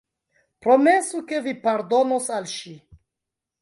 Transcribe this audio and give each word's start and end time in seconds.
Promesu, 0.67 1.23
ke 1.33 1.43
vi 1.51 1.55
pardonos 1.69 2.35
al 2.41 2.53
ŝi! 2.57 2.79